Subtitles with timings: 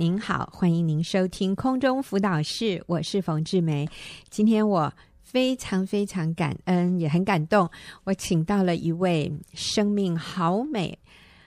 [0.00, 3.86] 您好，欢迎您收听空中辅导室，我是冯志梅。
[4.30, 7.68] 今天我非常非常感恩，也很感动，
[8.04, 10.98] 我请到了一位生命好美、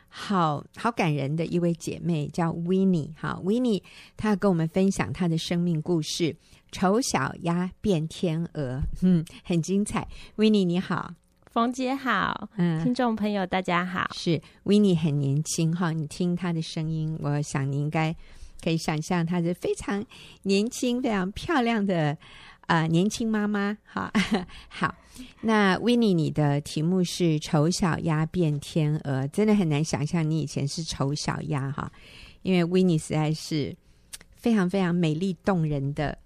[0.07, 3.09] 好好感人的一位姐妹，叫 Winnie。
[3.17, 3.81] 好，Winnie，
[4.15, 6.35] 她要跟我们分享她的生命故事——
[6.71, 10.07] 丑小鸭变天鹅，嗯，很精彩。
[10.37, 11.15] Winnie，你好。
[11.49, 14.11] 冯姐好，嗯，听众朋友大家好。
[14.13, 18.15] 是 Winnie 很年轻哈，你听她的声音，我想你应该
[18.63, 20.03] 可以想象她是非常
[20.43, 22.17] 年轻、非常漂亮的
[22.61, 23.77] 啊、年轻妈妈。
[23.83, 24.09] 好，
[24.69, 24.95] 好，
[25.41, 31.91] 那 w i n n e 你的题目是“丑小鸭变天鹅”，真的很难想象你以前是丑小鸭哈，
[32.41, 33.75] 因为 w i n n e 实在是
[34.35, 36.17] 非常非常美丽动人的，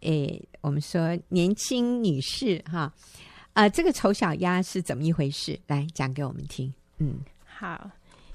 [0.00, 2.92] 诶，我们说年轻女士哈。
[3.54, 5.58] 啊、这个丑小鸭是怎么一回事？
[5.66, 6.72] 来讲给我们听。
[6.98, 7.90] 嗯，好，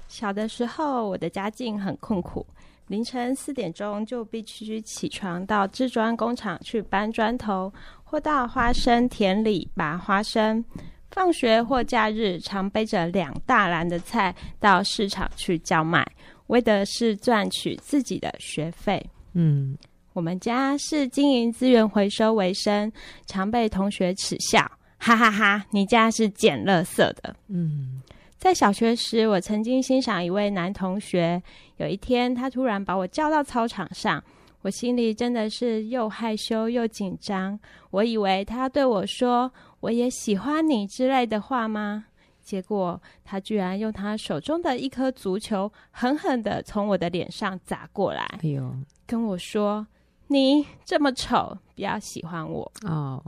[0.06, 2.46] 小的时候我的家境很困苦，
[2.86, 7.72] 凌晨四点钟就必须起床到制砖工厂去搬砖头，
[8.02, 10.64] 或到花生田里拔花生。
[11.10, 16.04] 放学或假日，常背着两大篮的菜到市场去叫卖，
[16.48, 19.04] 为的是赚取自己的学费。
[19.32, 19.78] 嗯，
[20.12, 22.92] 我们家是经营资源回收为生，
[23.26, 24.60] 常被同学耻笑。
[24.98, 25.66] 哈哈哈，哈！
[25.70, 27.36] 你家是捡垃圾的。
[27.48, 28.00] 嗯，
[28.44, 31.42] 在小学时，我曾经欣赏一位男同学。
[31.78, 34.22] 有一天，他突然把我叫到操场上，
[34.60, 37.58] 我心里真的是又害羞又紧张。
[37.90, 42.04] 我以为他要对我说“我也喜欢你”之类的话吗？
[42.42, 48.24] 结果，他居然用他手中的一颗足球狠狠的从我的脸上砸过来。
[48.42, 48.58] 哎！
[49.06, 49.86] 跟我说
[50.28, 53.24] ：“你这么丑，不要喜欢我。”哦。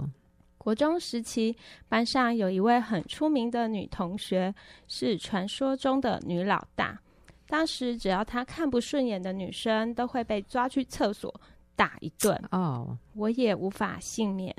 [0.66, 1.56] 国中时期，
[1.88, 4.52] 班上有一位很出名的女同学，
[4.88, 6.98] 是传说中的女老大。
[7.46, 11.32] 当时只要她看不顺眼的女生，都会被抓去厕所
[11.76, 12.36] 打一顿。
[12.50, 14.52] 哦，我也无法幸免。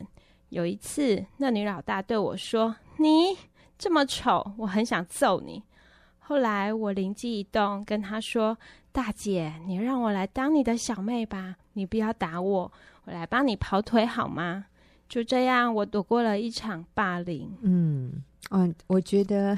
[0.47, 3.37] 有一次，那女老大对我说：“你
[3.77, 5.61] 这么丑，我很想揍你。”
[6.19, 8.57] 后来我灵机一动，跟她说
[8.93, 12.71] ：“大姐，你让我来当你的小妹吧，你不要打我，
[13.03, 14.67] 我来帮你跑腿好吗？”
[15.09, 17.49] 就这样，我躲过了一场霸凌。
[17.61, 19.57] 嗯，哦，我觉得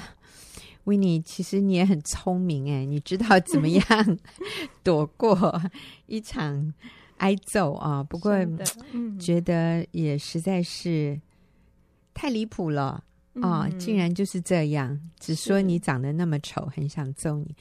[0.86, 4.18] Winnie 其实你也很聪明哎，你知道怎么 样
[4.84, 5.62] 躲过
[6.06, 6.74] 一场
[7.18, 8.04] 挨揍啊？
[8.04, 8.32] 不过，
[8.94, 11.20] 嗯，觉得也实在是
[12.14, 13.04] 太离谱了。
[13.36, 17.56] 哦，竟然就是这样，只说你长得那么丑，很想揍你。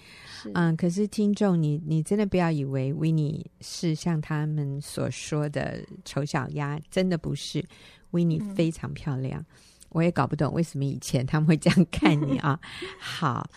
[0.55, 7.65] 嗯，可是听众，你你真的不要以为 Winnie 是像他们所说的丑小鸭，真的不是。
[8.11, 9.47] Winnie 非常漂亮，嗯，
[9.91, 12.59] 我也搞不懂为什么以前他们会这样看你啊。
[12.99, 13.49] 好，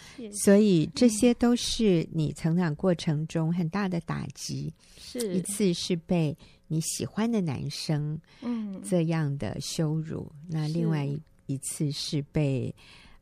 [0.43, 4.72] 所以这些都是你成长过程中很大的打击。
[4.97, 11.19] 是一次是被你喜欢的男生嗯这样的羞辱，嗯，那另外一。
[11.46, 12.74] 一次是被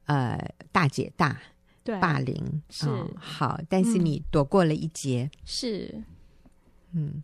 [0.05, 0.37] 呃
[0.71, 1.39] 大姐大
[1.83, 1.99] 对。
[1.99, 2.35] 霸凌
[2.69, 6.03] 是、哦、好，但是你躲过了一劫，嗯、是。
[6.91, 7.21] 嗯，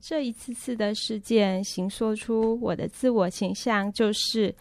[0.00, 4.54] 这一次次的事件行说出我的自我形象，就是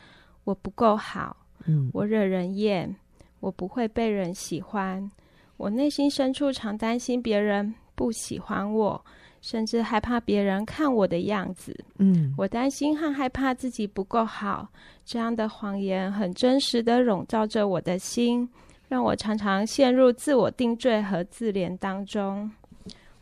[0.44, 1.36] 我不够好，
[1.66, 2.96] 嗯，我惹人厌，
[3.40, 5.12] 我不会被人喜欢，
[5.58, 9.04] 我内心深处常担心别人不喜欢我。
[9.41, 14.68] 甚至害怕别人看我的样子，嗯，我担心和害怕自己不够好，
[15.03, 18.47] 这样的谎言很真实的笼罩着我的心，
[18.88, 22.50] 让我常常陷入自我定罪和自怜当中。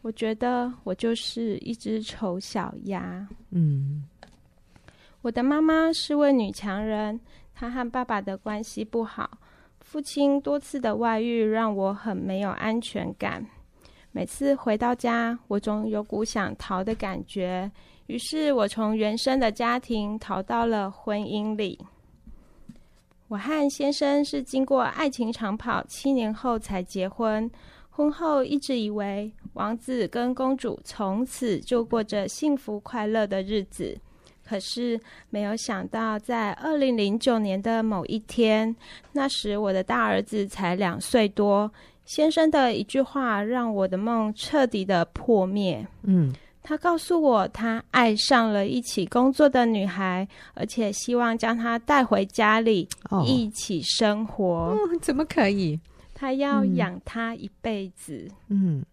[0.01, 3.27] 我觉得我就是一只丑小鸭。
[3.51, 4.03] 嗯，
[5.21, 7.19] 我的妈妈是位女强人，
[7.53, 9.37] 她和爸爸的关系不好，
[9.79, 13.45] 父亲多次的外遇让我很没有安全感。
[14.11, 17.69] 每次回到家，我总有股想逃的感觉。
[18.07, 21.77] 于是，我从原生的家庭逃到了婚姻里。
[23.27, 27.49] 我和先生是经过爱情长跑七年后才结婚。
[27.91, 33.95] 婚后一直以为王子跟公主从此就过着幸福快乐的日子，
[34.43, 34.99] 可是
[35.29, 38.75] 没有想到，在二零零九年的某一天，
[39.11, 41.71] 那时我的大儿子才两岁多。
[42.09, 45.85] 先生的一句话让我的梦彻底的破灭。
[46.01, 46.33] 嗯，
[46.63, 54.75] 他告诉我，他爱上了一起工作的女孩，而且希望将她带回家里，哦，一起生活。
[54.75, 55.79] 嗯，怎么可以？
[56.15, 58.27] 他要养她一辈子。
[58.47, 58.83] 嗯，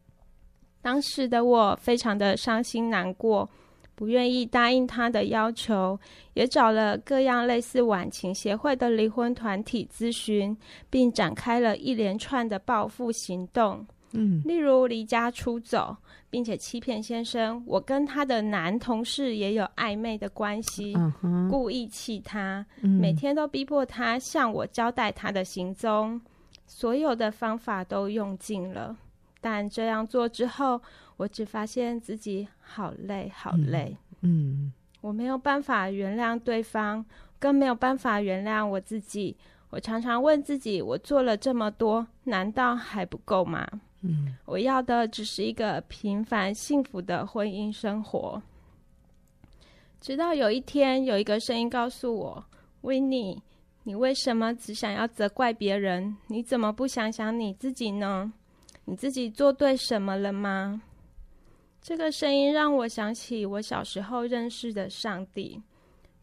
[0.82, 3.48] 当时的我非常的伤心难过。
[3.96, 5.98] 不愿意答应他的要求，
[6.34, 10.56] 也找了各样类似晚晴协会的离婚团体咨询，
[10.88, 13.84] 并展开了一连串的报复行动。
[14.12, 15.96] 嗯，例如离家出走，
[16.30, 20.94] 并且欺骗先生，我跟他的男同事也有暧昧的关系，
[21.50, 26.20] 故意气他，嗯每天都逼迫他向我交代他的行踪，
[26.66, 28.96] 所有的方法都用尽了。
[29.46, 30.82] 但这样做之后，
[31.16, 33.96] 我只发现自己好累，好累。
[34.22, 37.06] 嗯，我没有办法原谅对方，
[37.38, 39.36] 更没有办法原谅我自己。
[39.70, 43.64] 我常常问自己：我做了这么多，难道还不够吗？
[44.00, 48.42] 嗯，我要的只是一个平凡幸福的婚姻生活。
[50.00, 52.44] 直到有一天，有一个声音告诉我
[52.82, 53.38] ：“Winnie，
[53.84, 56.16] 你为什么只想要责怪别人？
[56.26, 58.32] 你怎么不想想你自己呢？
[58.86, 60.80] 你自己做对什么了吗？”
[61.82, 65.62] 这个声音让我想起我小时候认识的上帝。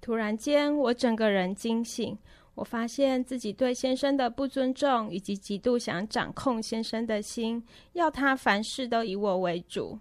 [0.01, 2.17] 突然间，我整个人惊醒。
[2.55, 7.63] 我发现自己对先生的不尊重，以及极度想掌控先生的心，
[7.93, 9.97] 要他凡事都以我为主。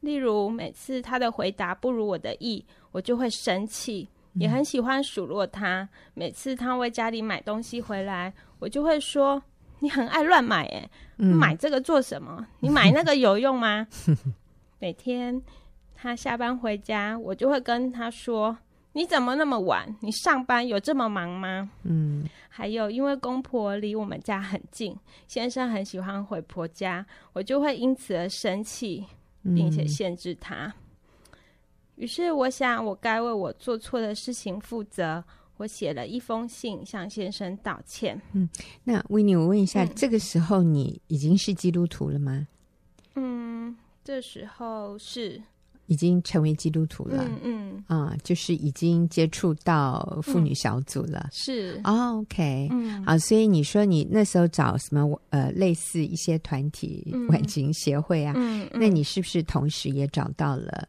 [0.00, 2.62] 例如，每次他的回答不如我的意，
[2.92, 5.88] 我就会生气，也很喜欢数落他。
[6.12, 9.42] 每次他为家里买东西回来，我就会说
[9.86, 12.44] ：“你很爱乱买，哎，买这个做什么？
[12.58, 13.86] 你买那个有用吗？”
[14.80, 15.40] 每天
[15.94, 18.58] 他下班回家，我就会跟他说。
[18.94, 19.94] 你怎么那么晚？
[20.00, 21.70] 你上班有这么忙吗？
[21.84, 24.98] 嗯，还有，因为公婆离我们家很近，
[25.28, 29.04] 先生很喜欢回婆家，我就会因此而生气，
[29.44, 30.64] 并且限制他。
[30.64, 30.72] 嗯、
[31.96, 35.22] 于是，我想我该为我做错的事情负责。
[35.56, 38.20] 我写了一封信向先生道歉。
[38.32, 38.48] 嗯，
[38.84, 42.46] 那 Winnie，我问一下，嗯、这个时候你已经是基督徒了吗？
[43.14, 45.40] 嗯，这时候是。
[45.88, 47.84] 已经成为基督徒了，嗯嗯。
[47.86, 51.80] 啊、嗯，就是已经接触到妇女小组了，嗯、是。
[51.84, 60.88] 哦，OK，嗯，好，所以你说你那时候找什么呃类似一些团体、晚晴协会啊，嗯，那你是不是同时也找到了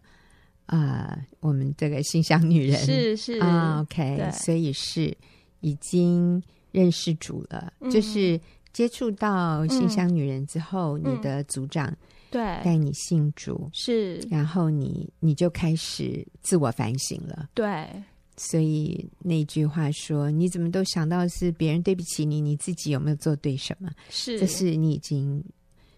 [0.67, 2.79] 啊、呃、我们这个馨香女人？
[2.79, 5.13] 是是啊，OK，所以是
[5.61, 6.41] 已经
[6.71, 8.39] 认识主了，嗯、就是
[8.71, 11.93] 接触到馨香女人之后，嗯、你的组长。
[12.29, 17.47] 对，带你信主是，然后你你就开始自我反省了。
[17.53, 17.87] 对，
[18.35, 25.41] 所以那句话说：“你怎么都想到是别人对不起你，你自己有没有做对什么？”是，这是你已经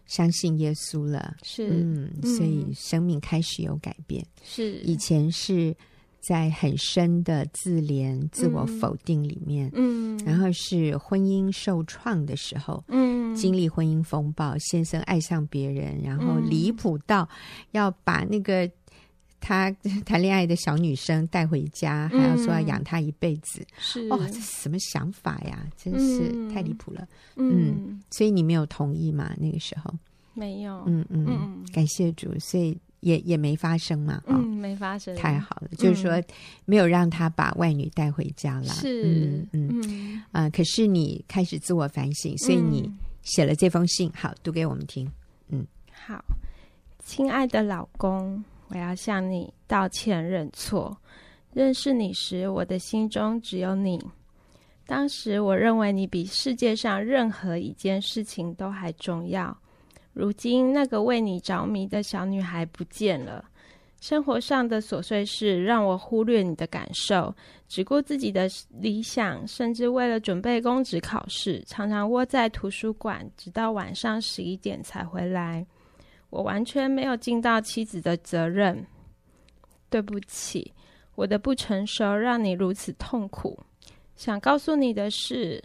[0.10, 1.38] 相信耶稣了。
[1.42, 4.22] 是，嗯，所以生命开始有改变。
[4.44, 5.74] 是，以前是。
[6.22, 17.28] 在很深的自怜、自我否定里面，嗯，然后是婚姻受创的时候，嗯，经历婚姻风暴，先生爱上别人，然后离谱到
[17.72, 18.70] 要把那个
[19.40, 19.72] 他
[20.06, 24.08] 谈恋爱的小女生带回家，嗯、还要说要养她一辈子，是。
[24.10, 25.66] 哦，这是什么想法呀？
[25.78, 29.34] 真是太离谱了，嗯，嗯，所以你没有同意吗？
[29.38, 29.94] 那个时候？
[30.34, 31.66] 没有，嗯嗯，嗯。
[31.74, 32.78] 感谢主，所以。
[33.02, 36.22] 也也没发生嘛，嗯，没发生，太好了，就是说
[36.66, 40.22] 没有让他把外女带回家了，是，嗯嗯。
[40.34, 42.92] 啊，可是你开始自我反省，所以你
[43.22, 45.10] 写了这封信，好，读给我们听，
[45.48, 46.22] 嗯，好，
[47.06, 50.98] 亲爱的老公，我要向你道歉认错。
[51.52, 54.00] 认识你时，我的心中只有你，
[54.86, 59.56] 当时我认为你比世界上任何一件事情都还重要。
[60.14, 63.44] 如今，那个为你着迷的小女孩不见了。
[64.00, 67.36] 生活上的琐碎事让我忽略你的感受，
[67.68, 75.66] 只顾自己的理想，甚至为了准备公职考试，常常窝在图书馆，直到晚上十一点才回来。
[76.30, 78.86] 我完全没有尽到妻子的责任。
[79.90, 80.72] 对不起，
[81.16, 83.60] 我的不成熟让你如此痛苦。
[84.16, 85.64] 想告诉你的是，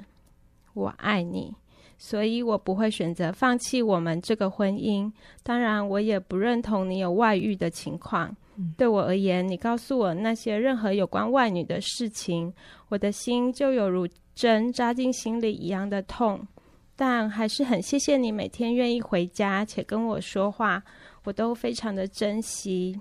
[0.73, 1.54] 我爱你。
[1.97, 5.11] 所以我不会选择放弃我们这个婚姻。
[5.42, 8.35] 当然，我也不认同你有外遇的情况。
[8.56, 12.52] 嗯、对我而言，你告诉我那些任何有关外女的事情，
[12.88, 16.47] 我的心就有如针扎进心里一样的痛。
[16.97, 20.83] 但还是很谢谢你每天愿意回家且跟我说话，
[21.25, 23.01] 我都非常的珍惜。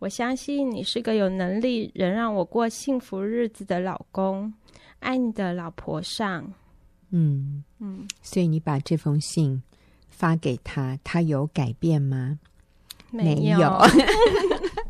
[0.00, 4.52] 我相信你是个有能力仍让我过幸福日子的老公。
[4.98, 6.52] 爱你的老婆上。
[7.10, 9.62] 嗯嗯，所以你把这封信
[10.08, 12.38] 发给他，他有改变吗？
[13.10, 13.78] 没有。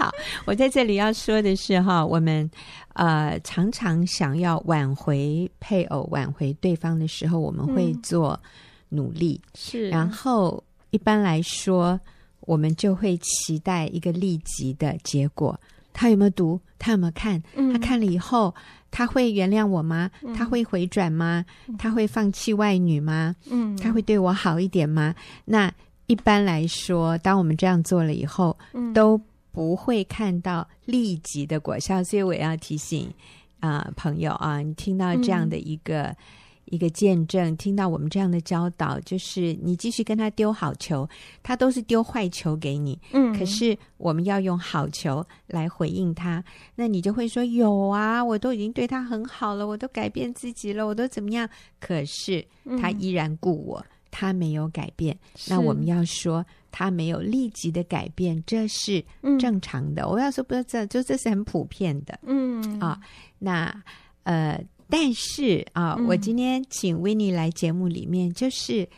[0.00, 0.10] 好，
[0.46, 2.50] 我在这里要说的是哈，我们
[2.94, 8.38] 呃常常想要挽回配偶、挽回对方的时候，我们会做
[8.88, 9.88] 努力，嗯、是。
[9.90, 12.00] 然后一般来说，
[12.40, 15.58] 我们就会期待一个立即的结果。
[15.92, 16.58] 他有没有读？
[16.78, 17.42] 他有没有看？
[17.56, 18.54] 嗯、他看了以后，
[18.90, 20.10] 他会原谅我吗？
[20.22, 21.44] 嗯、他会回转吗？
[21.66, 23.36] 嗯、他会放弃外女吗？
[23.50, 25.14] 嗯，他会对我好一点吗？
[25.44, 25.70] 那
[26.06, 29.20] 一般来说，当我们这样做了以后，嗯、都
[29.52, 32.02] 不会看到立即的果效。
[32.04, 33.12] 所以我要提醒
[33.60, 36.02] 啊、呃，朋友啊，你听到这样的一个。
[36.04, 36.16] 嗯
[36.66, 41.08] 一个见证，听到我们这样的教导，就是你继续跟他丢好球，
[41.42, 42.96] 他都是丢坏球给你。
[43.10, 46.44] 嗯，可是我们要用好球来回应他，
[46.76, 51.48] 那你就会说：有啊，我都已经对他很好了，我都改变自己了，我都怎么样？
[51.80, 52.46] 可是
[52.80, 55.18] 他依然顾我，嗯、他没有改变。
[55.48, 59.04] 那我们要说他没有立即的改变，这是
[59.38, 60.02] 正常的。
[60.02, 62.18] 嗯、我要说不是这，就这是很普遍的。
[62.24, 63.00] 嗯啊，
[63.38, 63.82] 那
[64.24, 64.62] 呃。
[64.92, 68.88] 但是啊，我今天请 Winnie 来节目里面，就是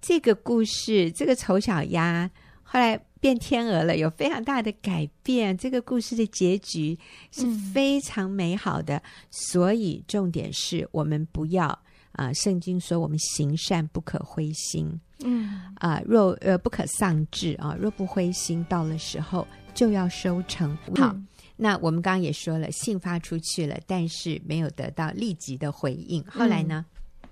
[0.00, 2.30] 这个故事，这个丑小鸭
[2.62, 5.54] 后来变天鹅了，有非常大的改变。
[5.54, 6.98] 这个故事的结局
[7.30, 11.78] 是非常美好的，嗯、所以重点是我们不要
[12.12, 21.12] 啊，圣经说我们行善不可灰心，嗯啊，若呃不可丧志啊，若不灰心，到了时候就要收成好。
[21.12, 26.24] 嗯那我们刚刚也说了，信发出去了，但是没有得到立即的回应。
[26.24, 26.84] 后来呢？
[27.22, 27.28] 嗯、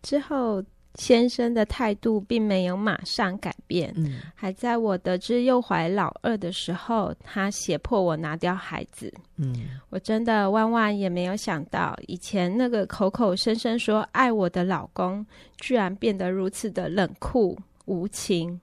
[0.00, 0.62] 之后
[0.96, 3.92] 先生的态度并没有马上改变。
[3.96, 9.12] 嗯，还在我得知又怀老二的时候，他胁迫我拿掉孩子。
[9.36, 9.54] 嗯，
[9.90, 15.24] 我真的万万也没有想到，以前那个口口声声说爱我的老公，
[15.58, 18.60] 居然变得如此的冷酷无情。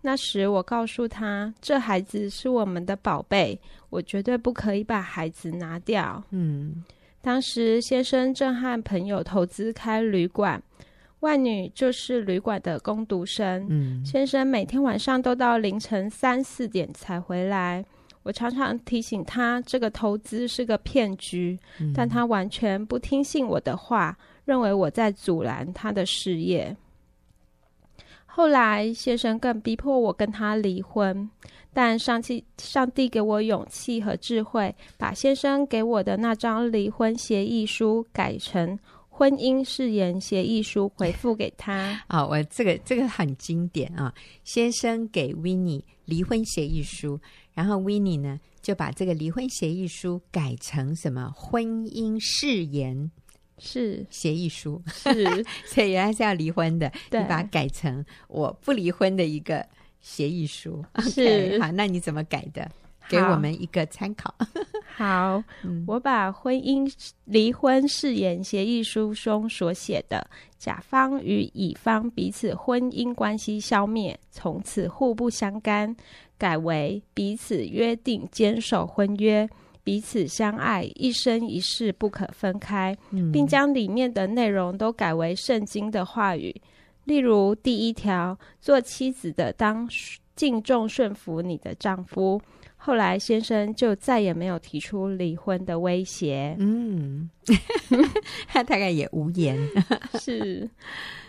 [0.00, 3.58] 那时我告诉他，这孩子是我们的宝贝，
[3.90, 6.22] 我绝对不可以把孩子拿掉。
[6.30, 6.84] 嗯，
[7.20, 10.62] 当时先生正和朋友投资开旅馆，
[11.20, 13.66] 外女就是旅馆的工读生。
[13.68, 17.84] 嗯，先生每天晚上都到凌晨三四点才回来。
[18.22, 26.76] 我常常提醒他，这个投资是个骗局，嗯，但他完全不听信我的话，认为我在阻拦他的事业。
[28.26, 31.28] 后来，先生更逼迫我跟他离婚，
[31.72, 38.78] 但上帝上帝给我勇气和智慧，把先生给我的那张离婚协议书改成
[39.18, 42.00] 婚姻誓言协议书，回复给他。
[42.06, 44.14] 啊、哦，我这个这个很经典啊！
[44.44, 47.18] 先生给 Winnie 离婚协议书，
[47.52, 53.10] 然后 Winnie 呢就把这个离婚协议书改成什么婚姻誓言。
[53.58, 55.24] 是协议书，是，
[55.66, 59.66] 所以原来是要离婚的，对你把它改成我不离婚的一个
[60.00, 60.84] 协议书。
[61.00, 62.70] 是好，那你怎么改的？
[63.08, 64.34] 好给我们一个参考。
[64.96, 66.92] 好， 嗯、我把婚姻
[67.24, 75.94] 离婚誓言协议书中所写的“甲方与乙方彼此婚姻关系消灭，从此互不相干”
[76.36, 79.48] 改为彼此约定坚守婚约。
[79.82, 86.54] 彼此相爱，一生一世不可分开，嗯、并将里面的内容都改为圣经的话语。
[87.04, 89.88] 例如，第一条，做妻子的当
[90.36, 92.38] 敬重顺服你的丈夫。
[92.80, 96.56] 后来，先生就再也没有提出离婚的威胁。
[96.58, 97.28] 嗯，
[98.48, 99.58] 他大概也无言。
[100.20, 100.68] 是。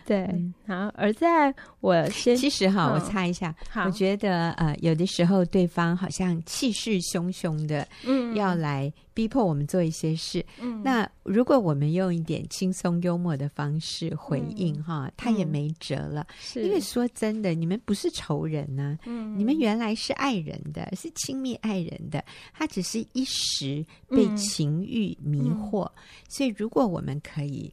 [0.10, 0.28] 对，
[0.66, 16.64] 然后而在我先，其实哈，嗯、我猜一下，我觉得呃，有的时候对方好像气势汹汹的，嗯，要来逼迫我们做一些事，嗯，那如果我们用一点轻松幽默的方式回应、嗯、哈，他也没辙了，是。
[16.64, 25.92] 因为说真的，你们不是仇人呢、啊，嗯，你们原来是爱人的，是亲密爱人的，他只是一时被情欲迷惑，嗯、
[26.28, 27.72] 所以如果我们可以。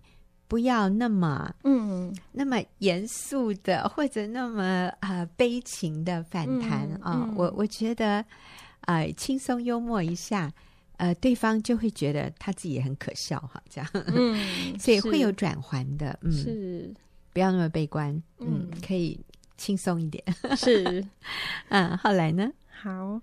[0.48, 4.62] 不要那么嗯，那么严肃的，或者那么
[5.00, 7.22] 啊、呃、悲情的反弹啊、嗯。
[7.22, 7.34] 嗯哦。
[7.36, 8.24] 我我觉得
[8.82, 10.52] 啊、呃，轻松幽默一下，
[10.98, 14.38] 呃，对方就会觉得他自己也很可笑哈，这样，嗯，
[14.78, 16.94] 所以会有转环的，嗯，是，
[17.32, 18.80] 不要那么悲观，嗯，嗯。
[18.86, 19.18] 可以
[19.56, 20.22] 轻松一点，
[20.56, 21.04] 是，
[21.70, 22.48] 嗯，后来呢？
[22.70, 23.20] 好。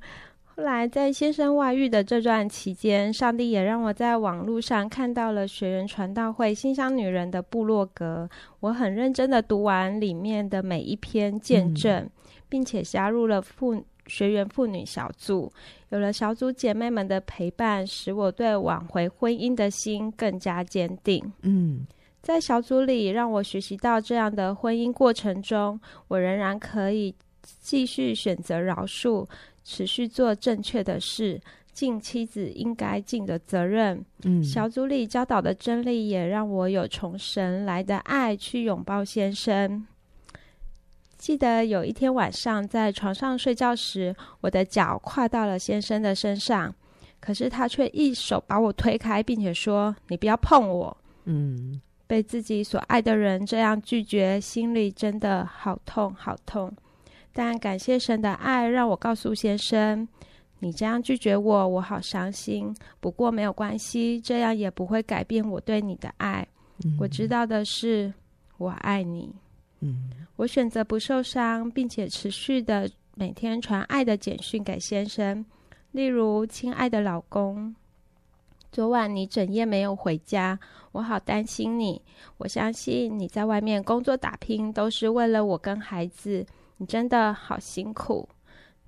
[0.56, 8.30] 后来，在先生外遇的这段期间，上帝也让我在网络上看到了学员传道会新乡女人的部落格。
[8.60, 12.12] 我很认真的读完里面的每一篇见证，嗯、
[12.48, 15.52] 并且加入了妇学员妇女小组。
[15.90, 21.20] 有了小组姐妹们的陪伴，使我对挽回婚姻的心更加坚定。
[21.42, 21.88] 嗯，
[22.22, 27.16] 在小组里，让我学习到这样的婚姻过程中，我仍然可以
[27.60, 29.28] 继续选择饶恕。
[29.64, 31.42] 持续做正确的事，
[31.72, 34.04] 尽妻子应该尽的责任。
[34.24, 39.86] 嗯，小组里教导的真理也让我有从神来的爱去拥抱先生。
[41.18, 46.76] 记得有一天晚上在床上睡觉时，我的脚跨到了先生的身上，
[47.22, 56.70] 可是他却一手把我推开，并且说：“你不要碰我。”嗯，被自己所爱的人这样拒绝，心里真的好痛好痛。
[57.34, 60.08] 但感谢神的爱，让我告诉先生
[60.60, 62.74] ：“你这样拒绝我，我好伤心。
[63.00, 66.48] 不过没有关系，这样也不会改变我对你的爱。
[66.86, 68.14] 嗯，我知道的是，
[68.58, 69.34] 我爱你。”
[69.82, 75.44] 嗯，我选择不受伤，并且持续的每天传爱的简讯给先生，
[75.92, 77.76] 例如：“亲爱的老公，
[78.72, 80.58] 昨晚你整夜没有回家，
[80.94, 82.02] 我好担心你。
[82.38, 86.46] 我相信你在外面工作打拼都是为了我跟孩子，
[86.84, 88.28] 你真的好辛苦。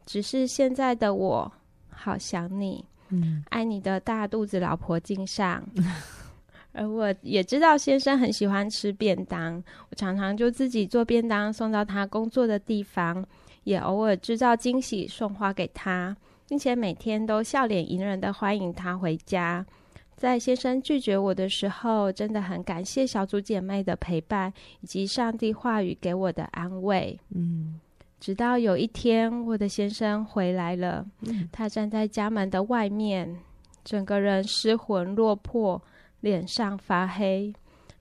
[0.06, 1.50] 只是现在的我
[1.90, 5.64] 好想你，嗯，爱你的大肚子老婆敬上。
[6.74, 13.26] ”而我也知道先生很喜欢吃便当，我常常就自己做便当送到他工作的地方，
[13.64, 16.16] 也偶尔制造惊喜送花给他，
[16.50, 19.66] 并且每天都笑脸迎人的欢迎他回家。
[20.18, 27.20] 在先生拒绝我的时候，真的很感谢小组姐妹的陪伴以及上帝话语给我的安慰。
[27.34, 27.80] 嗯，
[28.26, 33.38] 直到有一天，我的先生回来了，嗯，他站在家门的外面，
[33.84, 35.80] 整个人失魂落魄。
[36.22, 37.54] 脸上发黑，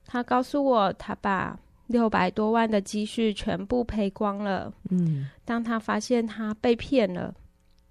[0.07, 1.55] 他告诉我，他把
[1.85, 4.73] 六百多万的积蓄全部赔光了。
[4.89, 7.31] 嗯，当他发现他被骗了，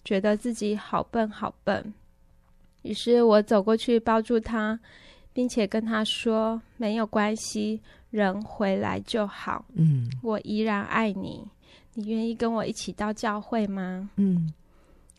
[0.04, 1.94] 觉得自己好笨好笨。
[2.82, 4.76] 于是我走过去抱住他，
[5.32, 9.64] 并且跟他说：“没有关系，人回来就好。
[9.74, 11.46] 嗯，我依然爱你。
[11.94, 14.52] 你愿意跟我一起到教会吗？”嗯。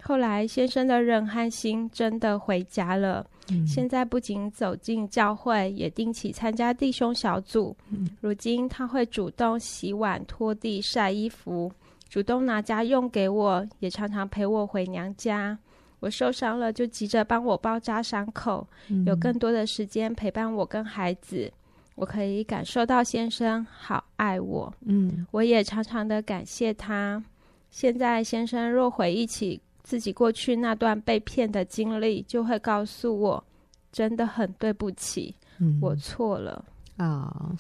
[0.04, 3.26] 后来，先生的人和心真的回家了。
[3.50, 7.76] 嗯、现在不仅走进教会，也定期参加弟兄小组。
[7.90, 11.72] 嗯、如今他会主动洗碗、拖地、晒衣服，
[12.08, 15.58] 主动拿家用给我，也常常陪我回娘家。
[16.02, 21.52] 我受伤了，就急着帮我包扎伤口，嗯、有更多的时间陪伴我跟孩子。
[21.96, 24.74] 我可以感受到先生好爱我。
[24.86, 27.24] 嗯，我也常常的感谢他。
[27.72, 33.44] 现在先生若回忆起，自己过去那段被骗的经历，就会告诉我，
[33.92, 36.64] 真的很对不起，嗯、我错了。
[36.98, 37.56] 哦，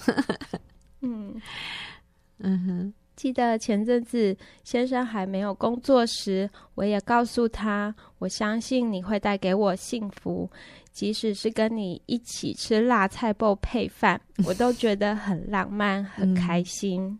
[1.01, 1.35] 嗯
[2.39, 10.49] 嗯哼，记得前阵子先生还没有工作时，我也告诉他，我相信你会带给我幸福，
[10.95, 17.01] 即使是跟你一起吃辣菜包配饭， 我都觉得很浪漫，很开心。
[17.03, 17.19] 嗯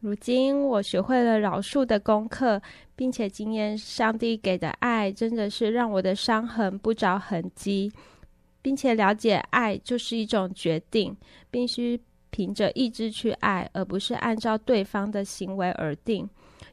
[0.00, 2.60] 如今我学会了饶恕的功课，
[2.94, 7.90] 并且经验上帝给的爱，真的是让我的伤痕不着痕迹，
[8.60, 11.16] 并且了解爱就是一种决定，
[11.50, 16.28] 必须凭着意志去爱，而不是按照对方的行为而定。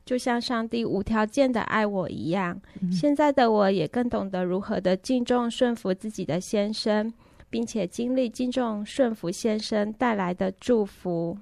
[0.05, 7.13] 就像上帝无条件的爱我一样，嗯、现在的我也更懂得如何的敬重顺服自己的先生，
[7.49, 11.37] 并且经历敬重顺服先生带来的祝福。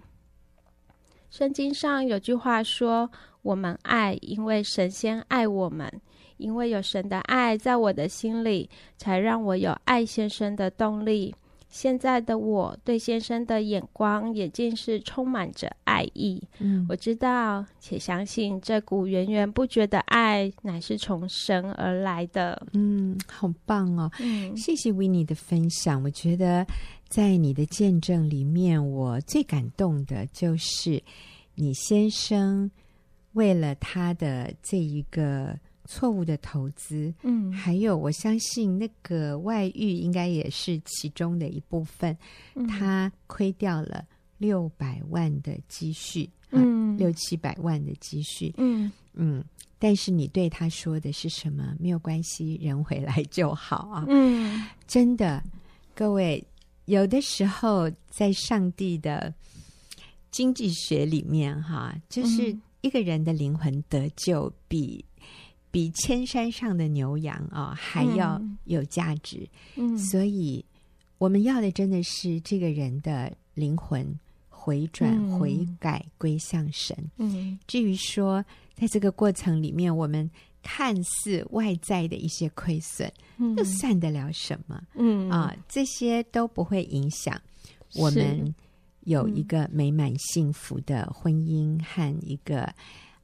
[1.30, 3.10] 圣经上有句话说
[3.44, 5.92] ：“我们爱，因为神先爱我们。
[6.38, 11.36] 因为有神的爱在我的心里，才让我有爱先生的动力。
[11.70, 16.42] 现在的我对先生的眼光也尽是充满着爱意。
[16.60, 22.62] 嗯，我知道且相信这股源源不绝的爱乃是从神而来的。
[22.74, 24.12] 嗯，好棒哦！
[24.20, 26.04] 嗯，谢谢 Winnie 的分享。
[26.04, 26.66] 我觉得。
[27.10, 31.02] 在你的见证里面，我最感动的就是
[31.56, 32.70] 你先生
[33.34, 35.58] 为了他的这一个
[35.92, 42.16] 错误的投资，嗯，还有我相信那个外遇应该也是其中的一部分，
[42.54, 44.06] 嗯，他亏掉了
[44.38, 48.92] 六百万的积蓄，嗯，六七百万的积蓄，嗯。
[49.14, 49.44] 嗯，
[49.80, 51.76] 但是你对他说的是什么？
[51.80, 55.44] 没有关系，人回来就好啊，嗯，真的，
[55.96, 56.46] 各位。
[56.86, 59.32] 有的时候，在上帝的
[60.32, 65.06] 经济学里面，哈，就是一个人的灵魂得救比，
[65.72, 69.48] 比比千山上的牛羊啊、哦、还要有价值。
[69.76, 70.64] 嗯，所以
[71.18, 76.96] 我们要的真的是这个人的灵魂回转、悔改、归向神。
[77.18, 78.44] 嗯，至于说，
[78.76, 80.30] 在这个过程里面，我们。
[80.62, 84.78] 看似外在的一些亏损，嗯，又算得了什么？
[84.96, 87.42] 嗯啊，这些都不会影响
[87.96, 88.54] 我们
[89.06, 92.70] 有一个美满幸福的婚姻和一个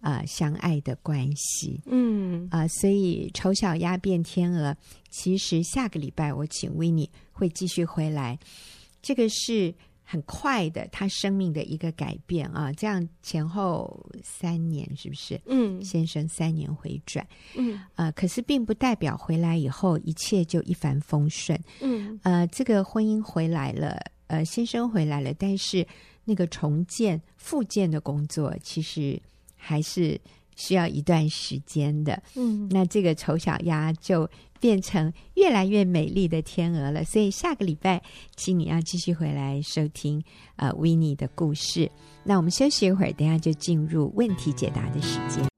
[0.06, 1.82] 啊、呃、相爱的关系。
[1.88, 4.78] 嗯啊，所以丑小鸭变天鹅，
[5.10, 8.38] 其实下个礼拜我请 Winnie 会继续回来。
[9.02, 15.42] 这个是很快的，他生命的一个改变啊，这样前后三年是不是？
[15.48, 25.86] 嗯，先生三年回转，嗯，呃，可是并不代表回来以后一切就一帆风顺，嗯，呃，这个婚姻回来了，呃，先生回来了，但是
[26.24, 29.20] 那个重建、复建的工作其实
[29.66, 30.20] 还是
[30.56, 34.30] 需要一段时间的，嗯，那这个丑小鸭就。
[34.58, 38.02] 变成越来越美丽的天鹅了，所以下个礼拜，
[38.36, 40.24] 请你要继续回来收听
[40.56, 41.92] 呃维尼的故事。
[42.24, 45.55] 那我们休息一会儿，等下就进入问题解答的时间。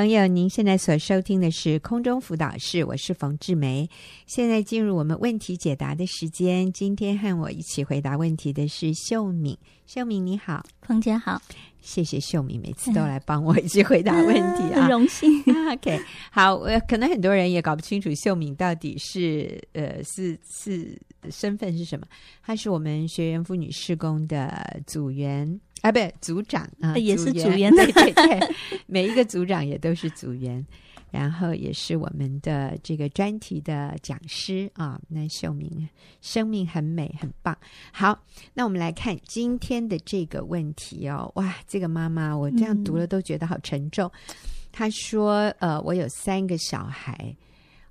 [0.00, 3.86] 朋友，您现在所收听的是空中辅导室，我是冯志梅。
[4.26, 6.72] 现在进入我们问题解答的时间。
[6.72, 9.58] 今天和我一起回答问题的是秀敏。
[9.84, 11.38] 秀敏你好，冯姐好，
[11.82, 15.28] 谢谢秀敏，每次都来帮我一起回答问题啊， 很荣幸。
[15.70, 20.98] OK，好，我可能很多人也搞不清楚秀敏到底是呃是是
[21.30, 22.06] 身份是什么。
[22.42, 25.60] 她是我们学员妇女施工的组员。
[25.82, 28.54] 啊，不，组长啊，也是组员，对对对，
[28.86, 30.64] 每一个组长也都是组员，
[31.10, 35.00] 然后也是我们的这个专题的讲师啊。
[35.08, 35.88] 那秀明
[36.20, 37.56] 生命很美，很棒。
[37.92, 41.32] 好，那我们来看今天的这个问题哦。
[41.36, 44.06] 哇，这个妈妈，我这样读了都觉得好沉重。
[44.28, 44.34] 嗯、
[44.70, 47.34] 她说：“呃，我有三个小孩，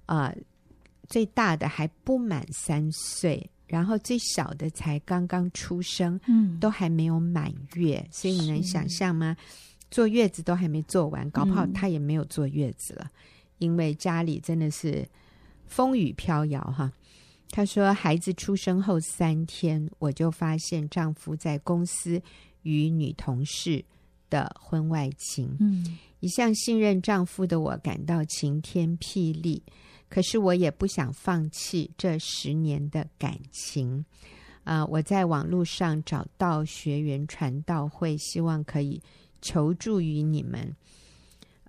[0.05, 0.37] 啊、呃，
[1.07, 9.37] 最大的还不满三岁。”然后最小的才刚刚出生，嗯，都还没有满月，所以你能想象吗？
[9.91, 13.11] 坐月子都还没做完，搞不好他也没有坐月子了，嗯、
[13.59, 15.07] 因为家里真的是
[15.67, 16.91] 风雨飘摇哈。
[17.51, 22.21] 她说，孩子出生后三天，我就发现丈夫在公司
[22.63, 23.83] 与女同事
[24.29, 29.61] 的婚外情，嗯，一向信任丈夫的我感到晴天霹雳。
[30.09, 34.03] 可是我也不想放弃这十年的感情，
[34.63, 34.85] 啊、呃！
[34.87, 39.01] 我在网络上找到学员传道会，希望可以
[39.41, 40.75] 求助于你们。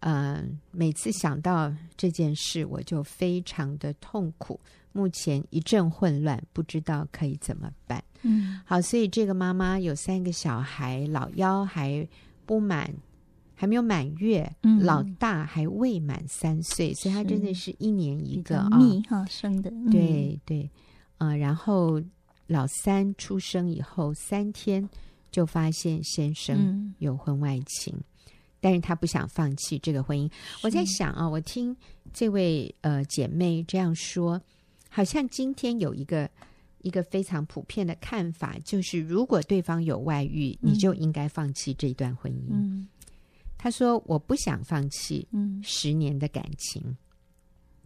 [0.00, 4.58] 嗯、呃，每次想到这件事，我就非常的痛苦，
[4.92, 8.02] 目前一阵混乱，不知道可以怎么办。
[8.22, 12.08] 嗯，好，所以这个妈妈有三个小孩，老幺还
[12.46, 12.90] 不满。
[13.60, 20.70] 还没有满月，嗯、老大还未满三岁，所以他真的是一年一个啊，密哈生的，嗯、对对，
[21.18, 22.00] 呃，然后
[22.46, 24.88] 老三出生以后三天
[25.30, 30.30] 就发现先生有婚外情，嗯、但是他不想放弃这个婚姻。
[30.62, 31.76] 我在想啊，我听
[32.14, 34.40] 这位呃姐妹这样说，
[34.88, 36.26] 好像今天有一个
[36.80, 42.46] 一个非常普遍的看法，就是如果对方有外遇，嗯、你就应该放弃这段婚姻。
[42.52, 42.88] 嗯
[43.62, 45.28] 他说：“我不想放弃
[45.62, 46.96] 十年的感情，嗯、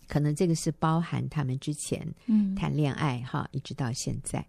[0.07, 2.07] 可能这个是包含他们之前
[2.55, 4.47] 谈恋爱哈，嗯、一直到现在。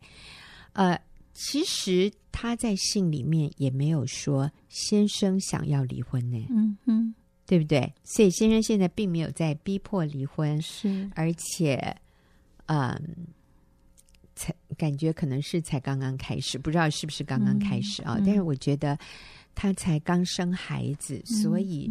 [0.74, 0.96] 呃，
[1.34, 7.16] 其实他在信里面也没有说先生想要离婚呢，嗯嗯，
[7.48, 7.92] 对不对？
[8.04, 11.76] 所以先生现在并没有在逼迫离婚，是，而且，
[12.68, 13.02] 嗯、呃，
[14.36, 18.16] 才感觉可能是才刚刚开始，不知道是不是刚刚开始啊？
[18.20, 18.96] 嗯、但是我觉得。”
[19.56, 21.89] 他才刚生孩子，所以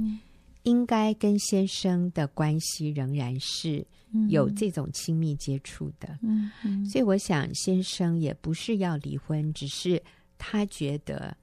[0.63, 3.85] 应该跟先生的关系仍然是
[4.29, 6.19] 有这种亲密接触的。
[6.23, 10.01] 嗯嗯，所以我想先生也不是要离婚，只是
[10.39, 11.37] 他觉得。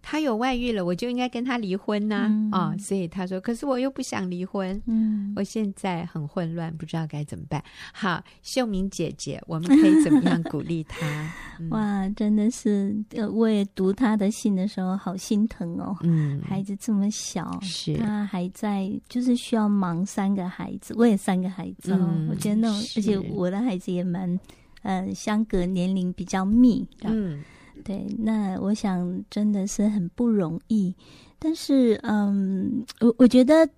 [0.00, 2.20] 他有外遇了，我就应该跟他离婚呐、啊！
[2.20, 7.62] 啊、嗯哦，所以他说，可是我又不想离婚，嗯，我现在很混乱，不知道该怎么办。
[7.92, 11.06] 好，秀明姐姐，我们可以怎么样鼓励他？
[11.60, 12.96] 嗯、哇，真的是，
[13.32, 15.96] 我也读他的信的时候，好心疼哦。
[16.02, 21.98] 嗯，孩子这么小，是他还在，就是需要忙三个孩子，我也三个孩子哦。
[22.00, 24.38] 嗯、我觉得那种，是而且我的孩子也蛮，
[24.82, 27.42] 呃，相隔年龄比较密，嗯。
[27.84, 30.94] 对，那我想真的是很不容易，
[31.38, 33.68] 但是，嗯，我我觉得，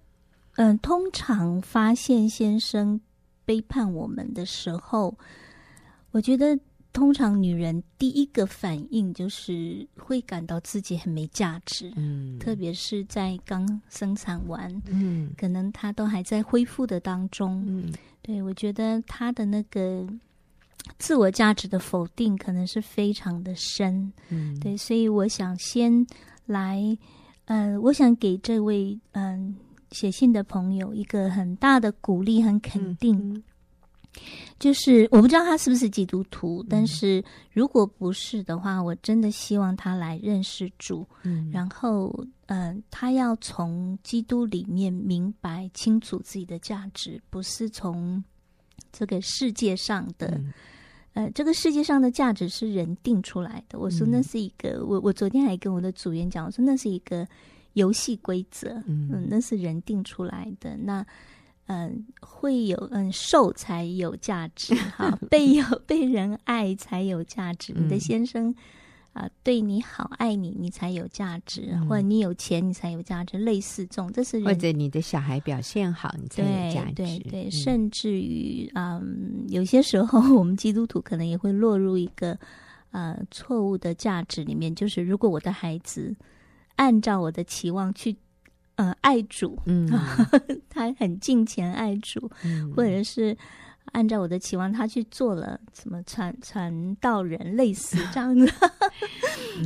[0.57, 3.01] 嗯，通常发现先生
[3.45, 5.17] 背叛我们的时候，
[6.11, 6.59] 我觉得
[6.93, 20.07] 通常女人第一个反应就是会感到自己很没价值，嗯，特别是在刚生产完，嗯，可能她都还在恢复的当中，嗯，对，我觉得她的那个。
[20.99, 24.13] 自我价值的否定可能是非常的深。
[24.29, 26.07] 嗯，对，所以我想先
[26.47, 26.97] 来，
[27.47, 33.17] 呃，我想给这位嗯、呃、写信的朋友一个很大的鼓励，很肯定。
[33.19, 33.45] 嗯嗯
[34.59, 41.07] 就是我不知道他是不是基督徒，嗯、但是如果不是的话，我真的希望他来认识主。
[41.23, 42.13] 嗯，然后，
[42.47, 48.23] 嗯、呃，他要从基督里面明白清楚自己的价值，不是从
[48.91, 50.27] 这个世界上的。
[50.27, 50.53] 嗯、
[51.15, 53.79] 呃，这个世界上的价值是人定出来的。
[53.79, 57.27] 我说那是一个，嗯、我我昨天还跟我的组员讲，我说那是一个
[57.75, 58.71] 游戏规则。
[58.87, 60.77] 嗯，嗯，那是人定出来的。
[60.77, 61.05] 那。
[61.73, 67.73] 嗯，会有嗯，受才有价值哈， 被有被人爱才有价值。
[67.77, 68.53] 嗯、你的先生
[69.21, 73.37] 啊、呃，对你好，爱你，你才有价值；嗯、或者你有钱，你才有价值。
[73.39, 76.95] 类似这种，这是或者你的小孩表现好，你才有价值。
[76.95, 82.39] 对对对，嗯、甚至于嗯，有些时候我们基督徒可能也会落入一个
[82.91, 86.15] 呃错误的价值里面，就是如果我的孩子
[86.77, 88.17] 按照我的期望去。
[88.77, 89.87] 呃，爱主，嗯，
[90.71, 93.37] 他很敬虔爱主，嗯、或者是
[93.93, 98.47] 按照我的期望，他去做了什么传传道人，类似 这样子，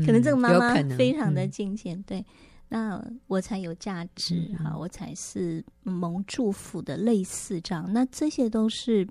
[0.07, 2.27] 可能这个妈妈非常的敬虔，嗯、对，
[2.69, 9.07] 那我才有价值哈，嗯、我才是蒙祝福的，类似这样，那这些都是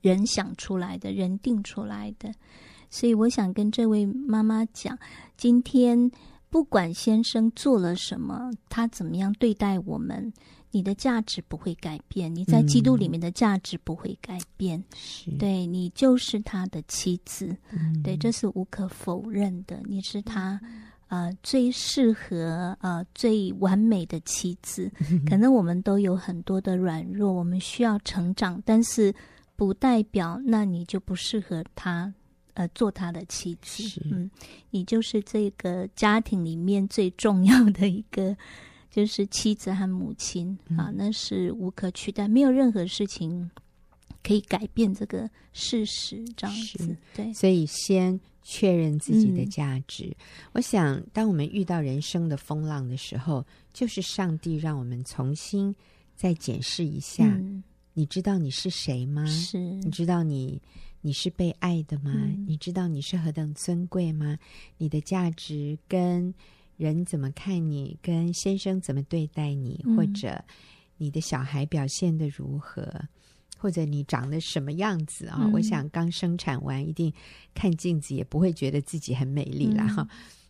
[0.00, 2.32] 人想出来的，人定出来的，
[2.90, 4.98] 所以我想跟这位妈妈讲，
[5.36, 6.10] 今天。
[6.48, 10.32] 不管先生做了什么，他怎么样对待我们，
[10.76, 12.34] 你的价值不会改变。
[12.34, 14.78] 你在基督里面的价值不会改变。
[15.26, 19.80] 嗯、对，你就是他的妻子，嗯、对，这是无可否认的。
[19.86, 20.60] 你是他
[21.08, 24.92] 呃最适合呃最完美的妻子。
[25.26, 29.14] 可能我们都有很多的软弱，我们需要成长，但是
[29.56, 32.12] 不代表那你就不适合他。
[32.52, 34.30] 呃，做他的妻子，嗯，
[34.70, 38.34] 你就是这个家庭里面最重要的一个，
[38.96, 43.50] 就是妻子和母亲、嗯、啊，那是无可取代，没有任何事情
[44.22, 47.30] 可以改变这个事实，这样子，对。
[47.34, 50.06] 所以先确认自己的价值。
[50.06, 50.16] 嗯、
[50.54, 55.76] 我想，当我们遇到人生的风浪的时候，就是上帝让我们重新
[56.14, 59.26] 再检视一下，嗯、你知道你是谁吗？
[59.26, 60.58] 是，你知道你。
[61.02, 62.10] 你是被爱的吗？
[62.16, 64.36] 嗯、你知道你是何等尊贵吗？
[64.76, 66.34] 你的价值跟
[66.76, 70.42] 人怎么看你，跟先生怎么对待你，嗯、或者
[70.96, 72.88] 你的小孩表现的如何，
[73.58, 75.38] 或者你长得什么样子啊？
[75.42, 77.12] 嗯、我想刚生产完，一定
[77.54, 80.06] 看镜子也不会觉得自己很美丽啦哈。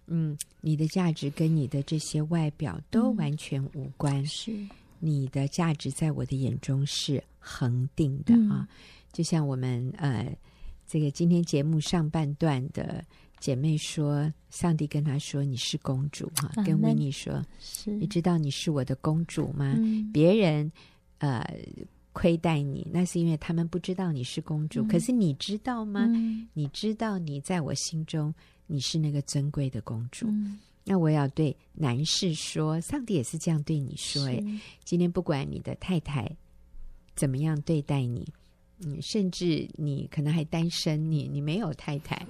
[0.06, 4.22] 嗯，嗯，你的价值跟你的这些外表都完全无关。
[4.22, 4.52] 嗯、是
[4.98, 8.68] 你的价值在我的眼中是恒定的啊。
[8.68, 8.68] 嗯
[9.12, 10.36] 就像我们呃，
[10.86, 13.02] 这个今天节目上半段的
[13.46, 19.76] 姐妹说，上帝跟她说：“你是公主哈。”跟维尼说：“是你知道你是我的公主吗？
[19.78, 20.72] 嗯、别人
[21.18, 21.48] 呃
[22.12, 24.82] 亏待你，那是因为他们不知道你是公主。
[24.82, 26.06] 嗯、可是你知道吗？
[26.08, 28.34] 嗯、你知道你在我心中
[28.66, 30.26] 你是那个尊贵的公主。
[30.28, 34.42] 嗯、那我要对男士说，上帝也是这样对你说：哎，
[34.82, 36.28] 今天不管你的太太
[37.14, 38.26] 怎么样对待你。”
[38.84, 42.28] 嗯，甚至你可能还单身，你你没有太太啊、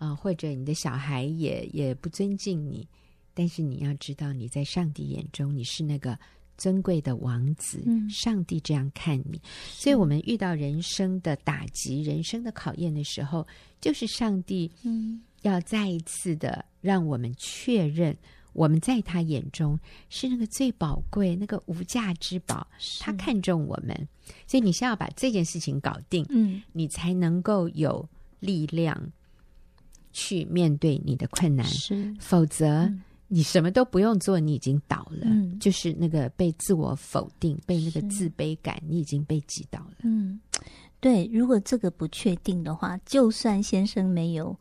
[0.00, 2.88] 呃，或者你的小孩也也不尊敬你，
[3.32, 6.18] 但是你要知道，你在上帝眼中你是那个
[6.56, 9.40] 尊贵的王子，嗯、上帝这样看你。
[9.68, 13.46] 所以，我们遇到人生的打击、人生的考验的时候，
[13.80, 18.16] 就是上帝嗯要再一次的让我们确认。
[18.52, 22.66] 我们在他眼中是那个最宝贵、那个无价之宝，
[22.98, 23.96] 他看重我们，
[24.44, 28.06] 所以你先要把这件事情搞定，嗯，你才能够有
[28.40, 29.00] 力量
[30.12, 31.66] 去面对你的困难。
[31.66, 39.96] 是，否则、嗯、你什么都不用做，你已经倒了，嗯、就是那个被自我否定、被那个自卑感，你已经被击倒了。
[40.02, 40.40] 嗯，
[41.00, 44.56] 对，如果这个不确定的话，就算先生没有。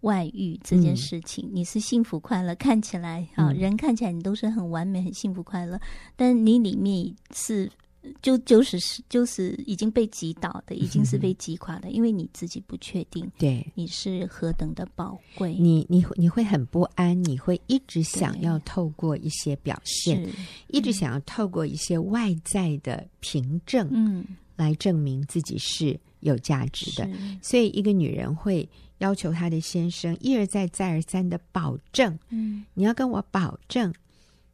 [0.00, 5.80] 外遇这件事情，嗯、你是幸福快乐，看起来啊，嗯、人看起来你都是很完美、很幸福快乐，
[6.14, 7.70] 但你里面是
[8.22, 20.28] 就就是是就是已经被击倒的，已经是被击垮的，嗯、因为你自己不确定，对，你是何等的宝贵，你你你会很不安，你会一直想要透过一些表现，
[20.68, 24.24] 一直想要透过一些外在的凭证，嗯，
[24.56, 27.08] 来证明自己是有价值的，
[27.42, 28.68] 所以一个女人会。
[28.98, 33.92] 要求她的先生一而再、再而三的保证，嗯，你要跟我保证，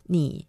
[0.05, 0.45] 你、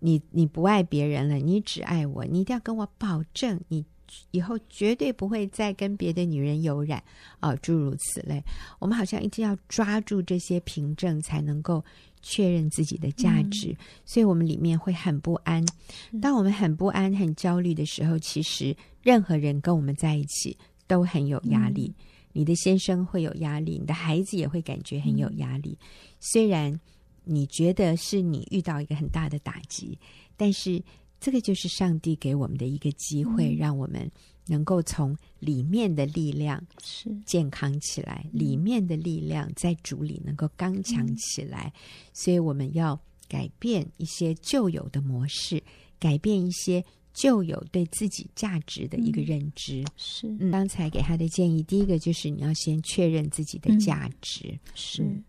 [0.00, 3.84] 你、你不爱别人了，你只爱我，你一定要跟我保证，你
[4.32, 7.00] 以后绝对不会再跟别的女人有染
[7.38, 8.42] 啊，诸如此类。
[8.80, 11.84] 我们好像一定要抓住这些凭证，才能够
[12.20, 13.68] 确认自己的价值。
[13.68, 15.64] 嗯、所以，我们里面会很不安。
[16.20, 20.56] 当我们很不安、很焦虑的时候，其实任何人跟我们在一起
[20.88, 21.94] 都很有压力。
[21.96, 25.78] 嗯、你的先生会有压力，你的孩子也会感觉很有压力。
[25.80, 25.86] 嗯、
[26.18, 26.80] 虽然
[27.24, 29.98] 你觉得是你遇到一个很大的打击，
[30.36, 30.82] 但是。
[31.22, 34.10] 这个就是上帝给我们的一个机会，让我们
[34.46, 41.70] 能够从里面的力量是健康起来，里面的力量在主里能够刚强起来。
[42.14, 45.62] 所以我们要改变一些旧有的模式，
[45.98, 49.84] 改变一些旧有对自己价值的一个认知。
[49.98, 54.58] 是，嗯，刚才给他的建议，第一个就是你要先确认自己的价值。
[54.74, 55.22] 是。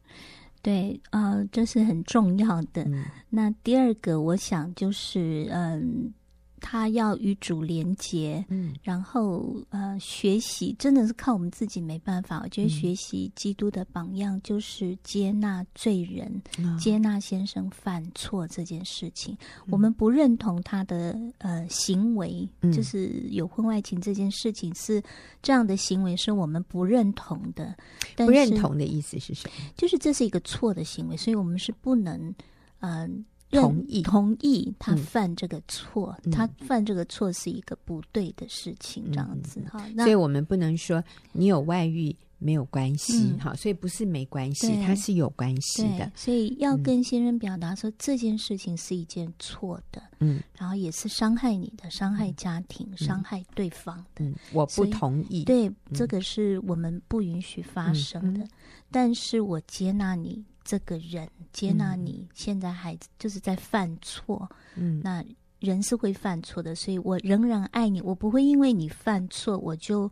[0.62, 2.84] 对，呃，这是很重要的。
[2.84, 6.13] 嗯、那第二个，我想就是，嗯。
[6.62, 12.39] 他要与主连结，嗯，然后呃，学习真的是靠我们自己没办法。
[12.43, 19.36] 我觉得学习基督的榜样就是接纳罪人，嗯、接纳先生犯错这件事情。
[19.65, 25.02] 嗯、我们不认同他的呃行为，嗯、就是有婚外情这件事情是
[25.41, 27.76] 这样的行为，是我们不认同的。
[28.15, 29.56] 但是，不认同的意思是什么？
[29.76, 32.34] 就是这是一个错的行为，所以我们是不能
[32.80, 33.02] 嗯。
[33.02, 33.10] 呃
[33.51, 39.85] 同意同意他犯这个错，嗯、他犯这个错是一个不对的事情，嗯、这样子哈。
[39.97, 46.11] 所以我们不能说你有外遇没有关系哈，嗯、所以不是没关系，对它是有关系的。
[46.15, 54.25] 所以要跟先生表达说、嗯、这件事情是一件错的，嗯，然后也是伤害你的，伤害家庭，嗯、伤害对方的。
[54.25, 58.43] 嗯、我不同意，对，嗯、这个是我们不允许发生的。
[58.43, 58.49] 嗯、
[58.89, 60.43] 但是我接纳你。
[60.63, 65.24] 这个人接纳你，现在还就是在犯错，嗯，那
[65.60, 70.10] 人是会犯错的，所以我仍然爱你，我不会因为你犯错，我就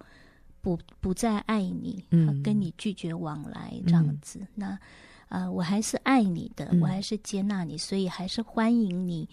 [0.61, 4.39] 不不再爱你，嗯，跟你拒绝往来这样子。
[4.39, 4.79] 嗯、那
[5.29, 9.29] 呃，我还是爱你的，我还是接纳你，所以还是欢迎你，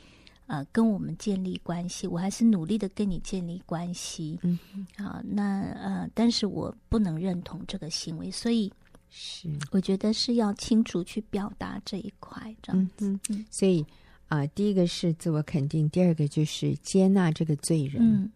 [0.47, 4.59] 呃，跟我们建立关系，我还是努力的跟你建立关系，嗯，
[4.99, 8.71] 好，那呃，但是我不能认同这个行为，所以。
[9.11, 13.09] 是，我觉得是要清楚去表达这一块，这样子。
[13.09, 13.81] 嗯嗯、所以
[14.29, 17.97] 啊、呃，第一个是自我肯定，第二个就是接纳这个罪人。
[18.01, 18.31] 嗯，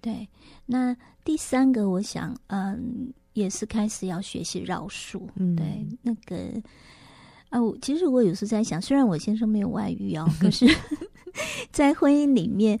[0.00, 0.28] 对。
[0.66, 5.22] 那第三个，我想，嗯，也是开始要学习饶恕。
[5.36, 5.86] 嗯，对。
[6.02, 6.60] 那个
[7.50, 10.66] 啊，我其实我有时候在想，虽然我先生没有外遇哦，可是
[11.70, 12.80] 在婚姻里面。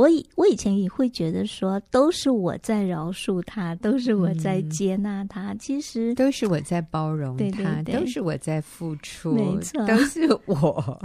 [0.00, 5.52] 我以我以前也会觉得说，都是我在饶恕他，都是我在接纳他。
[5.52, 10.98] 嗯、其实都是我在包容他，对对对，都是我在付出，没错，都是我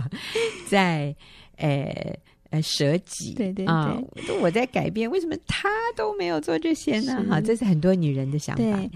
[0.69, 1.13] 在
[1.57, 2.17] 呃
[2.51, 3.33] 呃舍己。
[3.33, 4.01] 对对对，啊、
[4.41, 5.11] 我在改变。
[5.11, 7.21] 为什么他都没有做这些呢？
[7.29, 8.89] 哈，这是很多女人的想法。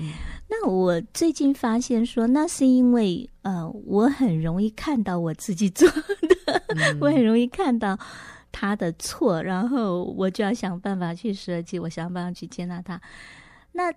[0.48, 5.90] 那我最近发现说，那是因为呃，我很容易看到我自己做
[6.46, 8.00] 的，嗯、 我很容易看到。
[8.52, 13.00] 他的错，然后我就要想办法去设计，我想办法去接纳他。
[13.72, 13.94] 那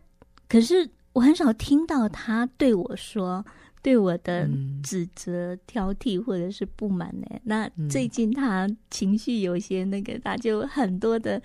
[0.49, 3.45] 可是我很少听到他对我说，
[3.83, 4.49] 对我的
[4.83, 7.27] 指责、挑剔或者是不满呢。
[7.31, 11.41] 嗯、那最近他情绪有些那个，他就很多的，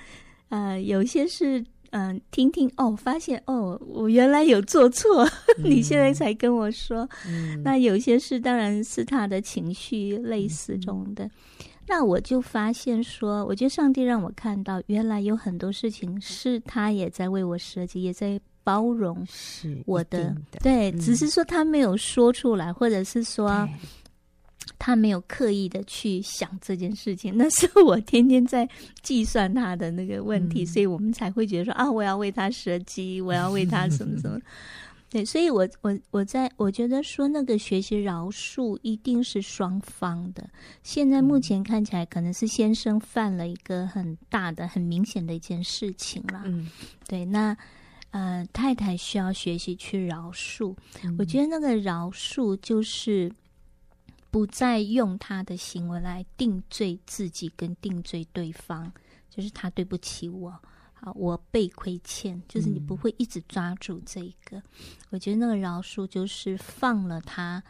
[0.50, 1.60] 呃，有些是
[1.92, 5.24] 嗯、呃，听听哦，发现哦，我原来有做错，
[5.60, 7.08] 嗯、你现在才跟我说。
[7.26, 11.26] 嗯、那有些事当然是他的情绪类似中的。
[11.26, 11.32] 嗯
[11.88, 19.26] 那我就发现说，我觉得上帝让我看到，原来有很多事情是他也在为我设计，也在包容
[19.86, 20.26] 我的。
[20.52, 23.68] 的对，嗯、只是说他没有说出来，或者是说
[24.78, 27.32] 他没有刻意的去想这件事情。
[27.38, 28.68] 那是我天天在
[29.02, 34.38] 计算他的那个问题，嗯、所以我们才会觉得说啊，我要为他设计，我要为他什么什么。
[35.10, 40.50] 对，所以我我我在我觉得说那个学习饶恕一定是双方的。
[40.84, 46.42] 现在目前看起来可能是先生犯了一个很大的、很明显的一件事情了。
[46.44, 46.70] 嗯，
[47.08, 47.56] 对，那
[48.12, 50.76] 呃太太需要学习去饶恕。
[51.02, 53.32] 嗯，我觉得那个饶恕就是
[54.30, 58.92] 不再用他的行为来定罪自己跟定罪对方，
[59.30, 60.54] 就是他对不起我。
[61.00, 64.58] 好，我被亏欠，就是你不会一直抓住这一个。
[64.58, 64.64] 嗯、
[65.12, 67.64] 我觉得那个饶恕就是放了他，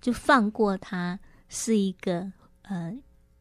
[0.00, 1.18] 就放过他，
[1.48, 2.92] 是一个呃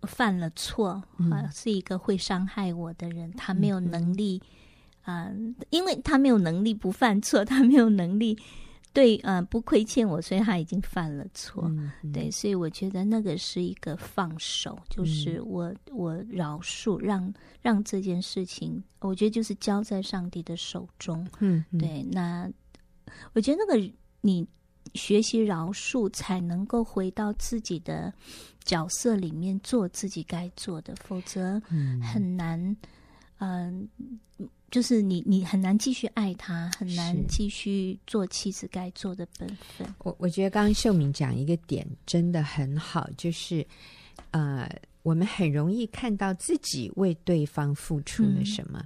[0.03, 4.13] 犯了错啊、是一个会伤害我的人，他没有能。
[4.15, 4.41] 力
[5.03, 8.37] 啊、嗯呃，因为他没有能力不犯错，他没有能力
[8.91, 11.63] 对，呃，不亏欠我，所以他已经犯了错。
[11.67, 17.31] 嗯嗯、对，所以我觉得那个是一个放手，就是我、嗯、我饶恕，让
[17.61, 21.25] 让这件事情，我觉得就是交在上帝的手中。
[21.39, 22.51] 嗯，嗯对，那
[23.33, 24.45] 我觉得那个你
[24.95, 28.11] 学习饶恕，才能够回到自己的
[28.63, 31.61] 角色里面做自己该做的，否则
[32.01, 32.59] 很难。
[33.37, 33.87] 嗯。
[34.37, 39.47] 呃就是你，你很难继续爱他，很难继续做妻子该做的本
[39.77, 39.87] 分。
[39.99, 43.65] 我我觉得刚刚秀敏讲一个点真的很好，就是
[44.31, 44.69] 呃，
[45.03, 48.79] 我们很容易看到自己为对方付出了什么，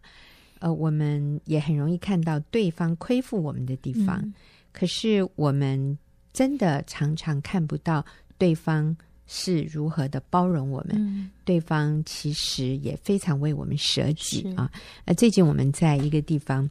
[0.59, 4.33] 嗯、呃，我们也很容易看到对方亏负我们的地方，嗯、
[4.71, 5.97] 可是我们
[6.31, 8.05] 真的常常看不到
[8.37, 8.95] 对方。
[9.25, 10.95] 是如何的包容我们？
[10.97, 14.69] 嗯、对方其实也非常为我们舍己啊！
[15.05, 16.69] 那，最近我们在一个地方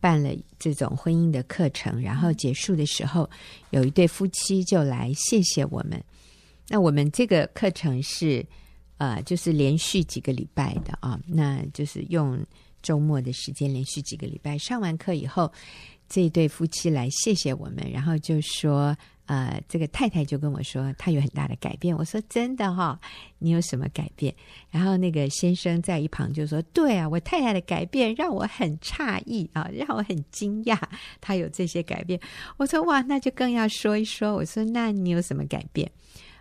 [0.00, 3.28] 办了这种婚姻的课程，然后结束的时候，
[3.70, 6.02] 有一对夫妻就来谢谢我们。
[6.68, 8.44] 那我们这个课程是
[8.98, 12.38] 呃，就是连续几个礼拜的啊，那就是用
[12.82, 15.50] 周末的时间连续几个礼拜上完课以后，
[16.08, 18.94] 这一对夫妻来谢谢我们，然后就说。
[19.26, 21.96] 呃，这个太太就跟我说，她有很大的改变。
[21.96, 22.98] 我说真的哈、
[23.38, 24.34] 你有什么改变？
[24.70, 30.78] 然后那个先生在一旁就说：“对啊，我太太的改变让我很诧异啊，让我很惊讶，
[31.22, 32.20] 她有这些改变。”
[32.58, 35.90] 我说：“哇，那就更要说一说。”我说：“那你有什么改变？”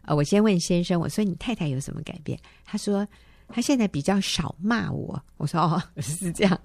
[0.04, 3.08] 呃，我先问先生，我说：“你太太有什么改变？”他说
[3.48, 6.60] ：“他现在比较少骂我。”我说：“哦，是这样。”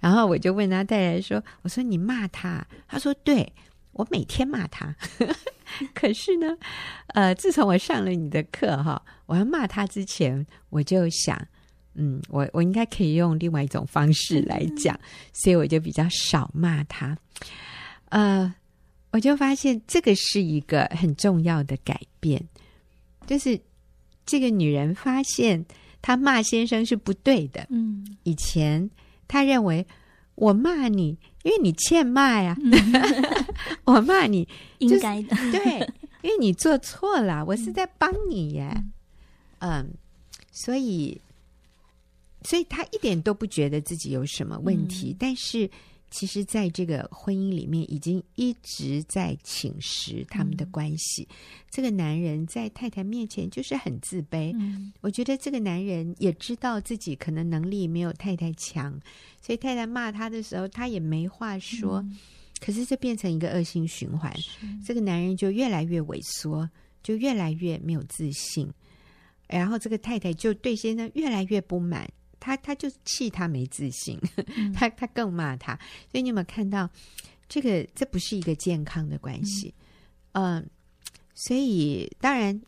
[0.00, 3.50] 然后我就问他太太说：“我说你骂他？”他说：“对。”
[3.96, 4.94] 我每天骂他，
[5.94, 6.54] 可是呢，
[7.14, 11.34] 呃，自从我上了你的课哈，我要骂他之前，我就想，
[11.94, 14.94] 嗯，我我应该可以用另外一种方式来讲，
[15.32, 17.16] 所以我就比较少骂他。
[18.10, 18.54] 呃，
[19.12, 22.46] 我就发现这个是一个很重要的改变，
[23.26, 23.58] 就是
[24.26, 25.64] 这个女人发现
[26.02, 27.66] 她骂先生是不对的。
[27.70, 28.90] 嗯，以前
[29.26, 29.86] 她认为
[30.34, 31.18] 我骂你。
[31.46, 32.56] 因为你欠骂呀，
[33.86, 34.46] 我骂你
[34.78, 35.80] 应该的，对，
[36.22, 38.84] 因为你做错了，我是在帮你耶，
[39.60, 39.90] 嗯，
[40.52, 41.18] 所以，
[42.42, 45.70] 所以他一点都不觉得自己有什么问题，但是。
[46.08, 51.26] 其实，在这个婚姻里面，已经一直在侵蚀他们的关系。
[51.28, 51.36] 嗯、
[51.68, 54.54] 这个男人在太太面前就是很自卑。
[54.56, 58.98] 嗯、我觉得这个男人也知道自己可能能力没有太太强，
[59.42, 62.02] 所以太太骂他的时候，他也没话说。
[62.56, 66.68] 嗯、可是这变成一个恶性循环，是这个男人就越来越萎缩，
[67.02, 68.68] 就越来越没有自信，
[69.48, 72.08] 然后这个太太就对先生越来越不满。
[72.38, 74.16] 他他就气他没自信，
[74.56, 75.74] 嗯、他他更骂他，
[76.08, 76.88] 所以你有没有看到
[77.48, 77.82] 这个？
[77.92, 79.74] 这不是一个健康的关系，
[80.32, 80.64] 嗯、呃，
[81.34, 82.60] 所以当然，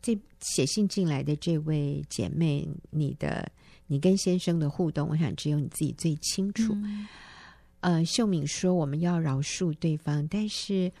[0.00, 3.50] 这写信进来的这位姐妹，你的
[3.88, 6.72] 你跟先生的互动，我想只有你自己最清楚。
[6.72, 7.06] 嗯、
[7.80, 10.92] 呃，秀敏说我们要饶恕对方，但是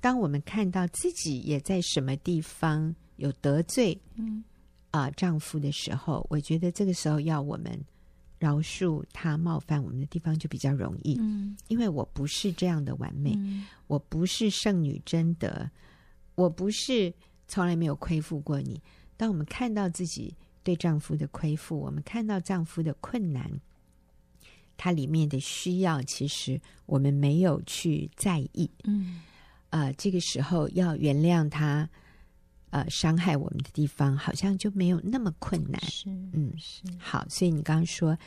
[0.00, 4.44] 当我们看到自己也在什么地方有得罪，嗯。
[4.92, 7.78] 啊、呃，丈夫的时候，我觉得这个时候要我们
[8.38, 11.18] 饶恕他冒犯我们的地方就比较容易。
[11.20, 15.68] 嗯，因为我不是这样的完美，嗯、我不是圣女贞德，
[16.34, 17.12] 我不是
[17.46, 18.80] 从来没有亏负过你。
[19.18, 23.50] 当我们看到自己对丈夫的亏负，我们看到丈夫的困难，
[24.76, 28.70] 他里面的需要，其实我们没有去在意。
[28.84, 29.22] 嗯，
[29.70, 31.88] 呃，这个时候要原谅他。
[32.70, 35.80] 呃，伤害我们的地方好像就没有那么困难。
[35.82, 36.82] 是，嗯，是。
[36.98, 38.18] 好，所以你刚刚说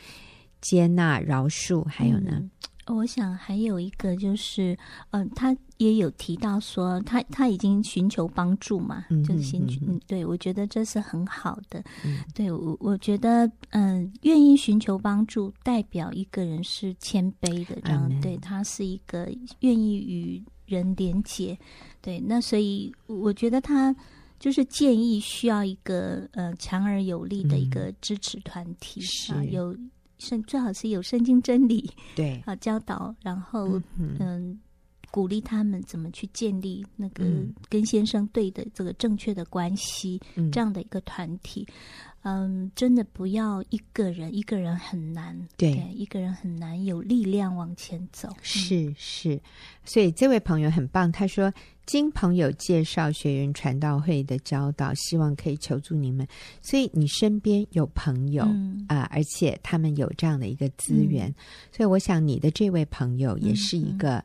[0.60, 2.32] 接纳、饶恕，还有呢？
[2.34, 2.50] 嗯，
[2.96, 4.78] 我想还有一个就是，
[5.12, 9.80] 嗯、呃，他也有提到说，他他已经寻求帮助嘛，嗯、就是先去。
[9.88, 11.84] 嗯，对，我觉得这是很好的。
[12.04, 21.58] 嗯，对我我觉得，嗯、呃，愿意寻求帮助，代表一个人是谦卑的，然后、嗯、对他是一个愿意与人连结。
[22.02, 23.96] 对，那所以我觉得他。
[24.40, 29.02] 就是建议需要一个呃强而有力的一个支持团体、
[29.34, 29.76] 嗯、啊，有
[30.20, 32.40] 圣最好是有圣经真理对。
[32.46, 34.60] 啊教导，然后嗯、呃、
[35.12, 37.26] 鼓励他们怎么去建立那个
[37.68, 41.66] 跟先生对的这个正确的关系，嗯、这样的一个团体。
[42.24, 48.30] 嗯，真的不要一个人，一个人很难，对，对，一个人很难有力量往前走。
[48.42, 49.40] 是是，
[49.86, 51.52] 所以这位朋友很棒，他说
[51.86, 56.28] 经朋友介绍学员传道会的教导，希望可以求助你们。
[56.62, 61.36] 所以你身边有朋友啊、嗯呃，而且他们有这样的一个资源，嗯、
[61.72, 64.24] 所以我想你的这位朋友也是一个。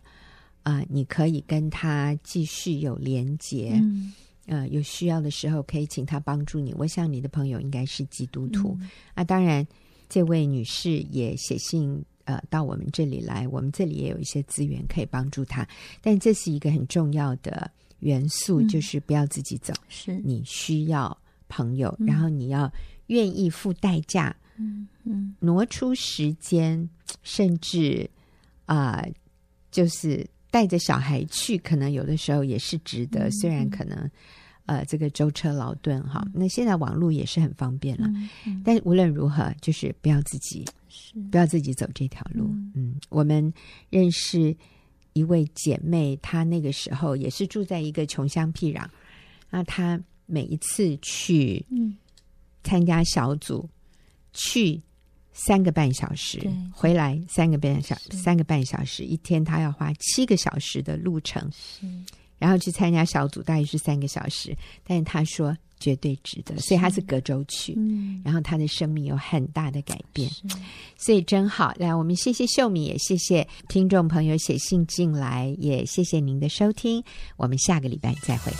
[0.64, 3.72] 啊、呃，你可以跟他继续有连结。
[3.74, 4.14] 嗯
[4.46, 6.74] 呃，有需要的时候可以请他帮助你。
[6.76, 9.24] 我想你的朋友应该是基督徒、嗯、啊。
[9.24, 9.66] 当然，
[10.08, 15.66] 这位女士也写信呃到我们这里来，我们这里也有一些资源可以帮助她。
[16.02, 17.70] 但这是一个很重要的
[18.00, 21.16] 元素，嗯、就是不要自己走，是你需要
[21.48, 22.70] 朋友，嗯、然后你要
[23.06, 26.86] 愿意付代价，嗯嗯，挪出时间，
[27.22, 28.10] 甚至
[28.66, 29.12] 啊、呃，
[29.70, 30.26] 就是。
[30.54, 33.26] 带着小孩去，可能有的时候也是值得。
[33.26, 34.08] 嗯、虽然可能，
[34.66, 36.22] 呃，这个舟车劳顿哈。
[36.26, 42.44] 嗯、那现在网络也是很方便了，嗯嗯、但无论如何，就是不要自己，是不要自己走这条路。
[42.44, 43.52] 嗯，嗯，我们
[43.90, 44.56] 认识
[45.14, 48.86] 一位姐妹，她那个时候也是住在一个穷乡僻壤。
[49.50, 51.66] 那她每一次去
[52.62, 53.70] 参加小组，嗯、
[54.32, 54.80] 去。
[55.34, 56.40] 三个半小时
[56.72, 61.50] 回来，三个半小三个半小时，一天他要花七个小时的路程，
[62.38, 70.30] 然后去参加小组，大概是三个小时，但是他说绝对值得，所以他是隔周去，嗯、然后他的生命有很大的改变，
[70.96, 71.74] 所以真好。
[71.78, 77.02] 来，我们谢谢秀敏，也谢谢听众朋友写信进来，也谢谢您的收听，
[77.36, 78.52] 我们下个礼拜再会。